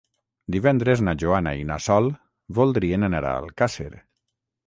[0.53, 2.09] Divendres na Joana i na Sol
[2.61, 3.91] voldrien anar a Alcàsser.